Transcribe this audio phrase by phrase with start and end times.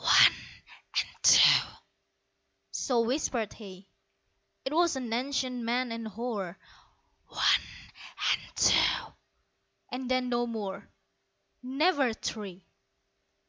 [0.00, 0.32] "One
[0.96, 1.62] and two,"
[2.70, 3.88] so whispered he.
[4.64, 6.56] ('Twas an ancient man and hoar)
[7.26, 7.62] "One
[8.30, 9.14] and two,"
[9.90, 10.88] and then no more
[11.64, 12.64] Never, "Three".